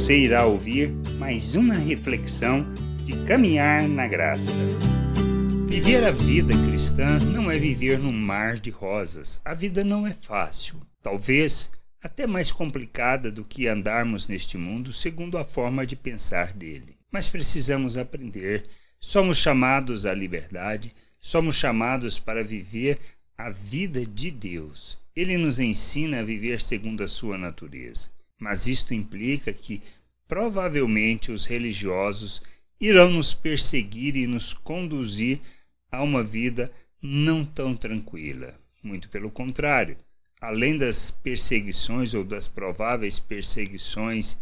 [0.00, 2.64] Você irá ouvir mais uma reflexão
[3.04, 4.56] de caminhar na graça.
[5.68, 9.38] Viver a vida cristã não é viver num mar de rosas.
[9.44, 10.80] A vida não é fácil.
[11.02, 11.70] Talvez
[12.02, 16.96] até mais complicada do que andarmos neste mundo segundo a forma de pensar dele.
[17.12, 18.64] Mas precisamos aprender.
[18.98, 22.98] Somos chamados à liberdade, somos chamados para viver
[23.36, 24.96] a vida de Deus.
[25.14, 28.08] Ele nos ensina a viver segundo a sua natureza.
[28.40, 29.82] Mas isto implica que
[30.26, 32.42] provavelmente os religiosos
[32.80, 35.38] irão nos perseguir e nos conduzir
[35.92, 36.72] a uma vida
[37.02, 38.58] não tão tranquila.
[38.82, 39.98] Muito pelo contrário,
[40.40, 44.38] além das perseguições ou das prováveis perseguições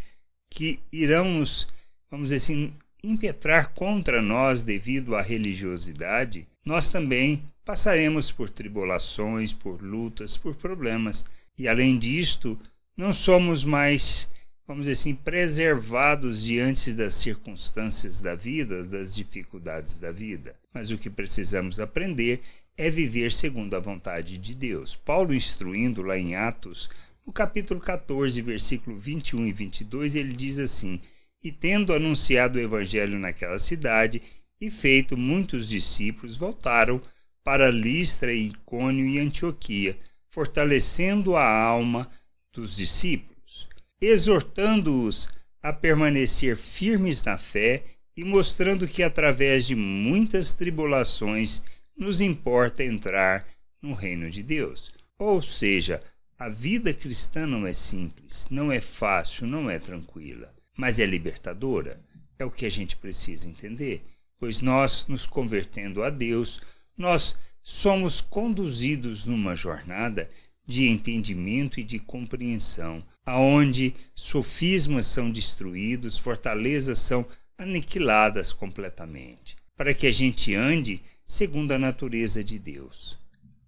[0.49, 1.67] que irão nos,
[2.09, 2.73] vamos dizer assim,
[3.03, 11.25] impetrar contra nós devido à religiosidade, nós também passaremos por tribulações, por lutas, por problemas.
[11.57, 12.59] E além disto,
[12.99, 14.29] não somos mais,
[14.67, 20.57] vamos dizer assim, preservados diante das circunstâncias da vida, das dificuldades da vida.
[20.75, 22.41] Mas o que precisamos aprender
[22.77, 24.97] é viver segundo a vontade de Deus.
[24.97, 26.91] Paulo instruindo lá em Atos,
[27.25, 31.01] no capítulo 14, versículo 21 e 22, ele diz assim:
[31.41, 34.21] E tendo anunciado o evangelho naquela cidade
[34.61, 37.01] e feito muitos discípulos, voltaram
[37.45, 39.97] para Listra, Icônio e Antioquia,
[40.31, 42.11] fortalecendo a alma
[42.59, 43.69] dos discípulos,
[44.01, 45.29] exortando-os
[45.63, 47.85] a permanecer firmes na fé
[48.17, 51.63] e mostrando que através de muitas tribulações
[51.97, 53.47] nos importa entrar
[53.81, 54.91] no reino de Deus.
[55.17, 56.01] Ou seja,
[56.37, 62.01] a vida cristã não é simples, não é fácil, não é tranquila, mas é libertadora.
[62.37, 64.03] É o que a gente precisa entender,
[64.37, 66.61] pois nós, nos convertendo a Deus,
[66.97, 70.29] nós somos conduzidos numa jornada
[70.69, 77.27] de entendimento e de compreensão, aonde sofismas são destruídos, fortalezas são
[77.57, 83.19] aniquiladas completamente, para que a gente ande segundo a natureza de Deus.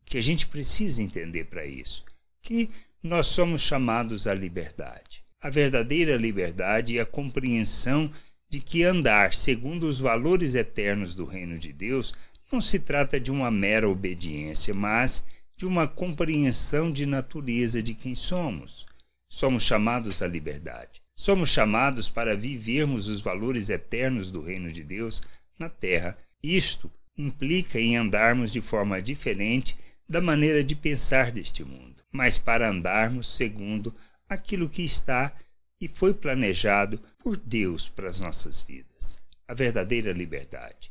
[0.04, 2.04] Que a gente precisa entender para isso,
[2.42, 2.68] que
[3.02, 5.24] nós somos chamados à liberdade.
[5.40, 8.12] A verdadeira liberdade é a compreensão
[8.46, 12.12] de que andar segundo os valores eternos do reino de Deus
[12.52, 15.24] não se trata de uma mera obediência, mas
[15.60, 18.86] de uma compreensão de natureza de quem somos.
[19.28, 21.02] Somos chamados à liberdade.
[21.14, 25.20] Somos chamados para vivermos os valores eternos do reino de Deus
[25.58, 26.16] na terra.
[26.42, 29.76] Isto implica em andarmos de forma diferente
[30.08, 33.94] da maneira de pensar deste mundo, mas para andarmos segundo
[34.30, 35.30] aquilo que está
[35.78, 39.18] e foi planejado por Deus para as nossas vidas.
[39.46, 40.90] A verdadeira liberdade.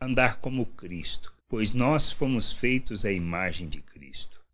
[0.00, 3.97] Andar como Cristo, pois nós fomos feitos à imagem de Cristo.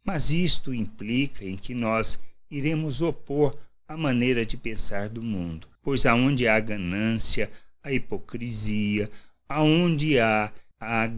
[0.05, 2.21] Mas isto implica em que nós
[2.51, 3.57] iremos opor
[3.89, 7.51] a maneira de pensar do mundo, pois aonde há ganância,
[7.83, 9.11] a hipocrisia,
[9.49, 11.11] aonde há a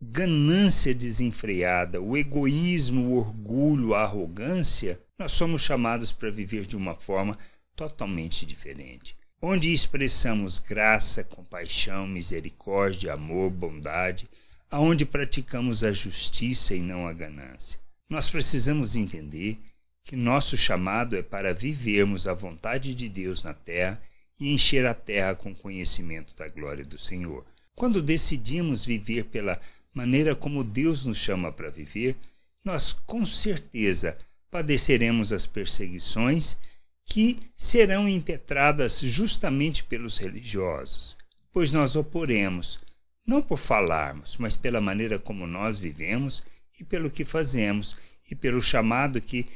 [0.00, 6.94] ganância desenfreada, o egoísmo, o orgulho, a arrogância, nós somos chamados para viver de uma
[6.94, 7.38] forma
[7.76, 14.28] totalmente diferente onde expressamos graça, compaixão, misericórdia, amor, bondade,
[14.70, 17.80] aonde praticamos a justiça e não a ganância.
[18.10, 19.56] Nós precisamos entender
[20.02, 24.02] que nosso chamado é para vivermos a vontade de Deus na terra
[24.40, 27.46] e encher a terra com conhecimento da glória do Senhor.
[27.76, 29.60] Quando decidimos viver pela
[29.94, 32.16] maneira como Deus nos chama para viver,
[32.64, 34.18] nós com certeza
[34.50, 36.58] padeceremos as perseguições
[37.04, 41.16] que serão impetradas justamente pelos religiosos,
[41.52, 42.80] pois nós oporemos
[43.24, 46.42] não por falarmos, mas pela maneira como nós vivemos
[46.80, 47.96] e pelo que fazemos
[48.30, 49.46] e pelo chamado que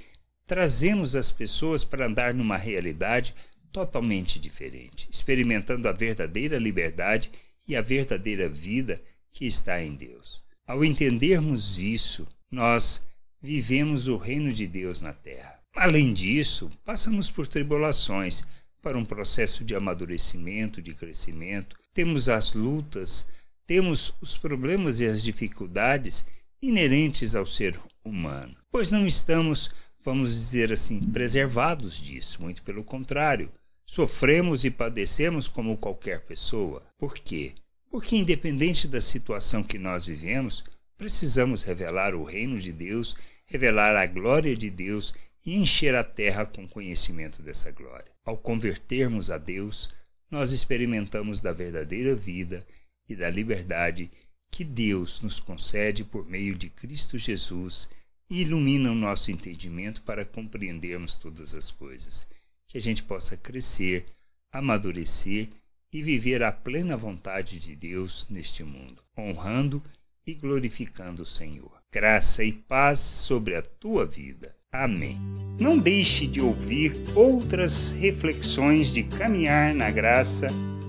[0.46, 3.34] trazemos as pessoas para andar numa realidade
[3.72, 7.30] totalmente diferente, experimentando a verdadeira liberdade
[7.66, 9.00] e a verdadeira vida
[9.32, 10.42] que está em Deus.
[10.66, 13.02] Ao entendermos isso, nós
[13.40, 15.58] vivemos o reino de Deus na terra.
[15.74, 18.42] Além disso, passamos por tribulações
[18.81, 23.26] para um processo de amadurecimento, de crescimento, temos as lutas
[23.66, 26.25] temos os problemas e as dificuldades
[26.69, 29.70] inerentes ao ser humano, pois não estamos,
[30.02, 33.50] vamos dizer assim, preservados disso, muito pelo contrário.
[33.87, 36.82] Sofremos e padecemos como qualquer pessoa.
[36.99, 37.52] Por quê?
[37.90, 40.64] Porque, independente da situação que nós vivemos,
[40.96, 43.14] precisamos revelar o reino de Deus,
[43.46, 45.14] revelar a glória de Deus
[45.44, 48.11] e encher a terra com conhecimento dessa glória.
[48.25, 49.90] Ao convertermos a Deus,
[50.31, 52.66] nós experimentamos da verdadeira vida
[53.08, 54.11] e da liberdade
[54.54, 57.88] que Deus nos concede por meio de Cristo Jesus
[58.30, 62.24] e ilumina o nosso entendimento para compreendermos todas as coisas.
[62.68, 64.04] Que a gente possa crescer,
[64.52, 65.48] amadurecer
[65.92, 69.82] e viver a plena vontade de Deus neste mundo, honrando
[70.24, 71.72] e glorificando o Senhor.
[71.92, 74.54] Graça e paz sobre a tua vida.
[74.70, 75.18] Amém.
[75.58, 80.46] Não deixe de ouvir outras reflexões de caminhar na graça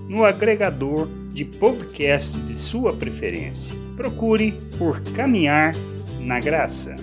[0.08, 3.76] no agregador de podcast de sua preferência.
[3.96, 5.74] Procure por Caminhar
[6.20, 6.94] na Graça.